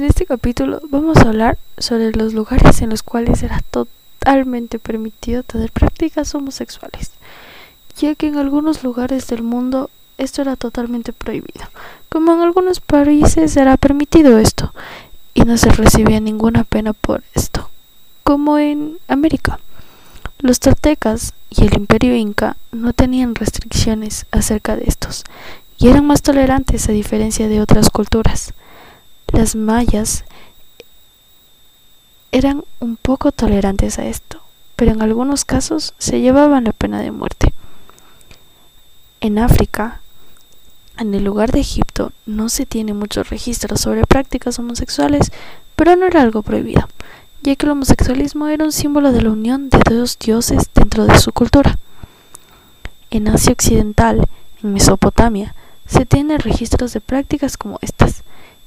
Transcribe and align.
en 0.00 0.04
este 0.04 0.24
capítulo 0.24 0.80
vamos 0.88 1.18
a 1.18 1.28
hablar 1.28 1.58
sobre 1.76 2.12
los 2.12 2.32
lugares 2.32 2.80
en 2.80 2.90
los 2.90 3.02
cuales 3.02 3.42
era 3.42 3.60
totalmente 3.70 4.78
permitido 4.78 5.42
tener 5.42 5.72
prácticas 5.72 6.34
homosexuales, 6.34 7.10
ya 7.96 8.14
que 8.14 8.28
en 8.28 8.36
algunos 8.36 8.84
lugares 8.84 9.26
del 9.26 9.42
mundo 9.42 9.90
esto 10.20 10.42
era 10.42 10.56
totalmente 10.56 11.12
prohibido, 11.12 11.66
como 12.08 12.32
en 12.32 12.40
algunos 12.40 12.80
países 12.80 13.56
era 13.56 13.76
permitido 13.76 14.38
esto 14.38 14.72
y 15.34 15.42
no 15.42 15.56
se 15.56 15.70
recibía 15.70 16.20
ninguna 16.20 16.64
pena 16.64 16.92
por 16.92 17.22
esto, 17.34 17.70
como 18.22 18.58
en 18.58 18.98
América. 19.08 19.58
Los 20.38 20.60
toltecas 20.60 21.34
y 21.50 21.66
el 21.66 21.74
imperio 21.74 22.14
inca 22.14 22.56
no 22.72 22.92
tenían 22.92 23.34
restricciones 23.34 24.26
acerca 24.30 24.76
de 24.76 24.84
estos 24.86 25.24
y 25.78 25.88
eran 25.88 26.06
más 26.06 26.22
tolerantes 26.22 26.88
a 26.88 26.92
diferencia 26.92 27.48
de 27.48 27.60
otras 27.60 27.90
culturas. 27.90 28.52
Las 29.32 29.56
mayas 29.56 30.24
eran 32.32 32.64
un 32.78 32.96
poco 32.96 33.32
tolerantes 33.32 33.98
a 33.98 34.06
esto, 34.06 34.40
pero 34.76 34.92
en 34.92 35.02
algunos 35.02 35.44
casos 35.44 35.94
se 35.98 36.20
llevaban 36.20 36.64
la 36.64 36.72
pena 36.72 37.00
de 37.00 37.10
muerte. 37.10 37.52
En 39.20 39.38
África, 39.38 40.00
en 41.00 41.14
el 41.14 41.24
lugar 41.24 41.50
de 41.50 41.60
Egipto, 41.60 42.12
no 42.26 42.48
se 42.50 42.66
tiene 42.66 42.92
muchos 42.92 43.30
registros 43.30 43.80
sobre 43.80 44.04
prácticas 44.04 44.58
homosexuales, 44.58 45.32
pero 45.74 45.96
no 45.96 46.06
era 46.06 46.20
algo 46.20 46.42
prohibido, 46.42 46.88
ya 47.42 47.56
que 47.56 47.66
el 47.66 47.72
homosexualismo 47.72 48.48
era 48.48 48.64
un 48.64 48.72
símbolo 48.72 49.10
de 49.10 49.22
la 49.22 49.30
unión 49.30 49.70
de 49.70 49.78
dos 49.88 50.18
dioses 50.18 50.64
dentro 50.74 51.06
de 51.06 51.18
su 51.18 51.32
cultura. 51.32 51.78
En 53.10 53.28
Asia 53.28 53.52
Occidental, 53.52 54.28
en 54.62 54.74
Mesopotamia, 54.74 55.54
se 55.86 56.04
tienen 56.04 56.38
registros 56.38 56.92
de 56.92 57.00
prácticas 57.00 57.56
como 57.56 57.78
estas, 57.80 58.22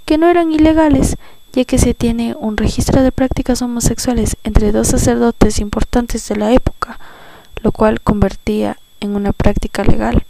que 0.05 0.17
no 0.17 0.27
eran 0.27 0.51
ilegales, 0.51 1.17
ya 1.53 1.65
que 1.65 1.77
se 1.77 1.93
tiene 1.93 2.35
un 2.37 2.57
registro 2.57 3.03
de 3.03 3.11
prácticas 3.11 3.61
homosexuales 3.61 4.37
entre 4.43 4.71
dos 4.71 4.87
sacerdotes 4.87 5.59
importantes 5.59 6.27
de 6.27 6.35
la 6.35 6.51
época, 6.51 6.99
lo 7.61 7.71
cual 7.71 8.01
convertía 8.01 8.77
en 8.99 9.15
una 9.15 9.33
práctica 9.33 9.83
legal, 9.83 10.25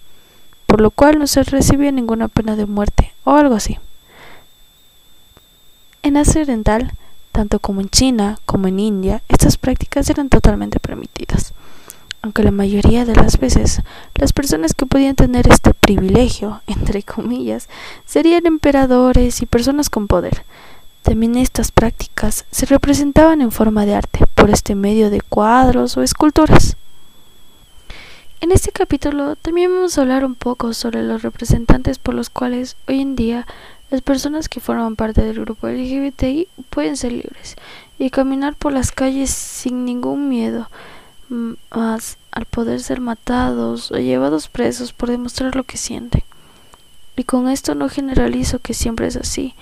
por 0.73 0.81
lo 0.81 0.89
cual 0.89 1.19
no 1.19 1.27
se 1.27 1.43
recibía 1.43 1.91
ninguna 1.91 2.29
pena 2.29 2.55
de 2.55 2.65
muerte 2.65 3.13
o 3.25 3.35
algo 3.35 3.53
así. 3.53 3.77
En 6.01 6.17
Asia 6.17 6.41
Oriental, 6.41 6.93
tanto 7.31 7.59
como 7.59 7.79
en 7.79 7.89
China 7.89 8.39
como 8.47 8.67
en 8.67 8.79
India, 8.79 9.21
estas 9.27 9.59
prácticas 9.59 10.09
eran 10.09 10.29
totalmente 10.29 10.79
permitidas, 10.79 11.53
aunque 12.23 12.41
la 12.41 12.49
mayoría 12.49 13.05
de 13.05 13.15
las 13.15 13.39
veces 13.39 13.83
las 14.15 14.33
personas 14.33 14.73
que 14.73 14.87
podían 14.87 15.15
tener 15.15 15.47
este 15.47 15.75
privilegio, 15.75 16.63
entre 16.65 17.03
comillas, 17.03 17.69
serían 18.07 18.47
emperadores 18.47 19.43
y 19.43 19.45
personas 19.45 19.91
con 19.91 20.07
poder, 20.07 20.43
también 21.03 21.37
estas 21.37 21.71
prácticas 21.71 22.45
se 22.49 22.65
representaban 22.65 23.41
en 23.41 23.51
forma 23.51 23.85
de 23.85 23.93
arte 23.93 24.25
por 24.33 24.49
este 24.49 24.73
medio 24.73 25.11
de 25.11 25.21
cuadros 25.21 25.97
o 25.97 26.01
esculturas. 26.01 26.77
En 28.43 28.51
este 28.51 28.73
capítulo 28.73 29.37
también 29.37 29.73
vamos 29.73 29.97
a 29.97 30.01
hablar 30.01 30.25
un 30.25 30.35
poco 30.35 30.73
sobre 30.73 31.01
los 31.01 31.21
representantes 31.21 31.97
por 31.97 32.13
los 32.13 32.29
cuales 32.29 32.75
hoy 32.89 32.99
en 32.99 33.15
día 33.15 33.47
las 33.89 34.01
personas 34.01 34.49
que 34.49 34.59
forman 34.59 34.97
parte 34.97 35.21
del 35.21 35.39
grupo 35.39 35.69
LGBTI 35.69 36.49
pueden 36.69 36.97
ser 36.97 37.13
libres 37.13 37.55
y 37.97 38.09
caminar 38.09 38.55
por 38.55 38.73
las 38.73 38.91
calles 38.91 39.29
sin 39.29 39.85
ningún 39.85 40.27
miedo, 40.27 40.69
más 41.29 42.17
al 42.31 42.43
poder 42.43 42.81
ser 42.81 42.99
matados 42.99 43.93
o 43.93 43.95
llevados 43.95 44.49
presos 44.49 44.91
por 44.91 45.09
demostrar 45.09 45.55
lo 45.55 45.63
que 45.63 45.77
sienten. 45.77 46.23
Y 47.15 47.23
con 47.23 47.47
esto 47.47 47.75
no 47.75 47.87
generalizo 47.87 48.59
que 48.59 48.73
siempre 48.73 49.07
es 49.07 49.15
así, 49.15 49.55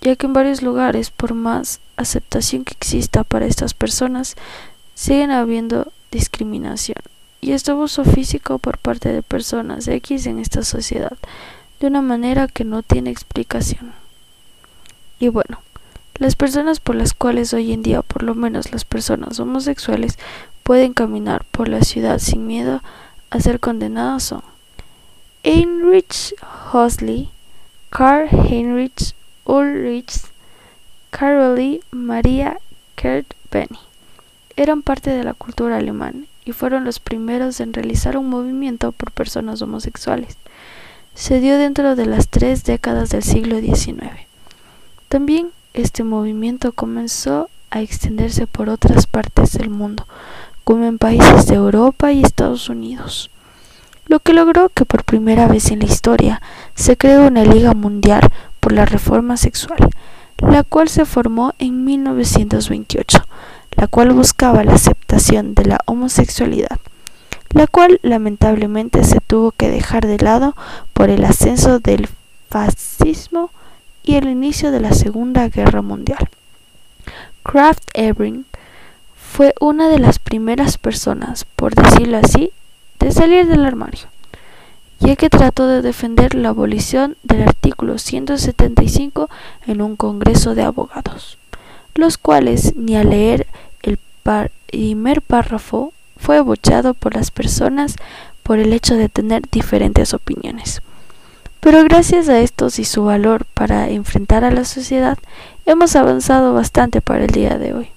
ya 0.00 0.16
que 0.16 0.26
en 0.26 0.32
varios 0.32 0.60
lugares, 0.60 1.12
por 1.12 1.34
más 1.34 1.78
aceptación 1.96 2.64
que 2.64 2.74
exista 2.74 3.22
para 3.22 3.46
estas 3.46 3.74
personas, 3.74 4.34
siguen 4.96 5.30
habiendo 5.30 5.92
discriminación 6.10 6.96
y 7.40 7.52
este 7.52 7.70
abuso 7.70 8.04
físico 8.04 8.58
por 8.58 8.78
parte 8.78 9.12
de 9.12 9.22
personas 9.22 9.86
X 9.88 10.26
en 10.26 10.38
esta 10.38 10.62
sociedad, 10.62 11.16
de 11.80 11.86
una 11.86 12.02
manera 12.02 12.48
que 12.48 12.64
no 12.64 12.82
tiene 12.82 13.10
explicación. 13.10 13.92
Y 15.20 15.28
bueno, 15.28 15.60
las 16.14 16.34
personas 16.34 16.80
por 16.80 16.96
las 16.96 17.14
cuales 17.14 17.54
hoy 17.54 17.72
en 17.72 17.82
día, 17.82 18.02
por 18.02 18.22
lo 18.22 18.34
menos 18.34 18.72
las 18.72 18.84
personas 18.84 19.38
homosexuales, 19.38 20.18
pueden 20.62 20.92
caminar 20.92 21.44
por 21.50 21.68
la 21.68 21.82
ciudad 21.82 22.18
sin 22.18 22.46
miedo 22.46 22.82
a 23.30 23.40
ser 23.40 23.60
condenados 23.60 24.24
son 24.24 24.42
Heinrich 25.42 26.34
Hosley, 26.72 27.30
Karl 27.90 28.28
Heinrich 28.28 29.14
Ulrich, 29.44 30.22
Carolee 31.10 31.80
Maria 31.90 32.58
Kurt 33.00 33.34
Benny. 33.50 33.78
Eran 34.56 34.82
parte 34.82 35.10
de 35.10 35.24
la 35.24 35.34
cultura 35.34 35.76
alemana 35.76 36.24
y 36.48 36.52
fueron 36.52 36.84
los 36.84 36.98
primeros 36.98 37.60
en 37.60 37.72
realizar 37.72 38.16
un 38.16 38.28
movimiento 38.30 38.92
por 38.92 39.12
personas 39.12 39.60
homosexuales. 39.60 40.38
Se 41.14 41.40
dio 41.40 41.58
dentro 41.58 41.94
de 41.94 42.06
las 42.06 42.28
tres 42.28 42.64
décadas 42.64 43.10
del 43.10 43.22
siglo 43.22 43.60
XIX. 43.60 44.26
También 45.08 45.50
este 45.74 46.04
movimiento 46.04 46.72
comenzó 46.72 47.50
a 47.70 47.82
extenderse 47.82 48.46
por 48.46 48.70
otras 48.70 49.06
partes 49.06 49.52
del 49.52 49.68
mundo, 49.68 50.06
como 50.64 50.86
en 50.86 50.98
países 50.98 51.46
de 51.46 51.56
Europa 51.56 52.12
y 52.12 52.22
Estados 52.22 52.68
Unidos, 52.68 53.30
lo 54.06 54.20
que 54.20 54.32
logró 54.32 54.70
que 54.70 54.86
por 54.86 55.04
primera 55.04 55.48
vez 55.48 55.70
en 55.70 55.80
la 55.80 55.84
historia 55.84 56.40
se 56.74 56.96
creó 56.96 57.26
una 57.26 57.44
liga 57.44 57.74
mundial 57.74 58.30
la 58.72 58.84
reforma 58.84 59.36
sexual, 59.36 59.78
la 60.38 60.62
cual 60.62 60.88
se 60.88 61.04
formó 61.04 61.54
en 61.58 61.84
1928, 61.84 63.24
la 63.78 63.86
cual 63.86 64.12
buscaba 64.12 64.64
la 64.64 64.74
aceptación 64.74 65.54
de 65.54 65.64
la 65.64 65.78
homosexualidad, 65.86 66.78
la 67.50 67.66
cual 67.66 68.00
lamentablemente 68.02 69.04
se 69.04 69.20
tuvo 69.20 69.52
que 69.52 69.70
dejar 69.70 70.06
de 70.06 70.18
lado 70.18 70.54
por 70.92 71.10
el 71.10 71.24
ascenso 71.24 71.78
del 71.78 72.08
fascismo 72.50 73.50
y 74.02 74.16
el 74.16 74.28
inicio 74.28 74.70
de 74.70 74.80
la 74.80 74.92
Segunda 74.92 75.48
Guerra 75.48 75.80
Mundial. 75.80 76.28
Kraft 77.42 77.88
Ebring 77.94 78.44
fue 79.16 79.54
una 79.60 79.88
de 79.88 79.98
las 79.98 80.18
primeras 80.18 80.76
personas, 80.76 81.46
por 81.56 81.74
decirlo 81.74 82.18
así, 82.18 82.52
de 82.98 83.12
salir 83.12 83.46
del 83.46 83.64
armario 83.64 84.08
ya 85.00 85.16
que 85.16 85.30
trató 85.30 85.66
de 85.66 85.82
defender 85.82 86.34
la 86.34 86.50
abolición 86.50 87.16
del 87.22 87.42
artículo 87.42 87.98
175 87.98 89.28
en 89.66 89.80
un 89.80 89.96
Congreso 89.96 90.54
de 90.54 90.62
Abogados, 90.62 91.38
los 91.94 92.18
cuales 92.18 92.74
ni 92.76 92.96
al 92.96 93.10
leer 93.10 93.46
primer 94.66 95.22
párrafo 95.22 95.92
fue 96.16 96.36
abochado 96.36 96.94
por 96.94 97.14
las 97.14 97.30
personas 97.30 97.96
por 98.42 98.58
el 98.58 98.72
hecho 98.72 98.94
de 98.94 99.08
tener 99.08 99.42
diferentes 99.50 100.14
opiniones. 100.14 100.82
Pero 101.60 101.82
gracias 101.84 102.28
a 102.28 102.38
estos 102.40 102.78
y 102.78 102.84
su 102.84 103.04
valor 103.04 103.44
para 103.54 103.88
enfrentar 103.88 104.44
a 104.44 104.50
la 104.50 104.64
sociedad, 104.64 105.18
hemos 105.66 105.96
avanzado 105.96 106.54
bastante 106.54 107.00
para 107.00 107.24
el 107.24 107.30
día 107.30 107.58
de 107.58 107.74
hoy. 107.74 107.88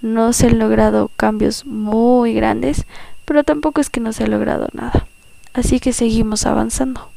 No 0.00 0.32
se 0.32 0.46
han 0.46 0.58
logrado 0.58 1.10
cambios 1.16 1.66
muy 1.66 2.32
grandes, 2.32 2.86
pero 3.24 3.44
tampoco 3.44 3.80
es 3.80 3.90
que 3.90 4.00
no 4.00 4.12
se 4.12 4.24
ha 4.24 4.28
logrado 4.28 4.68
nada. 4.72 5.06
Así 5.52 5.80
que 5.80 5.92
seguimos 5.92 6.46
avanzando. 6.46 7.10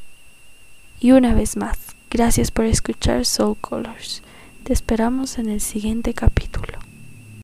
Y 1.00 1.12
una 1.12 1.34
vez 1.34 1.56
más, 1.56 1.78
gracias 2.10 2.50
por 2.50 2.64
escuchar 2.64 3.24
Soul 3.24 3.56
Colors. 3.60 4.22
Te 4.64 4.72
esperamos 4.72 5.38
en 5.38 5.48
el 5.48 5.60
siguiente 5.60 6.14
capítulo. 6.14 6.71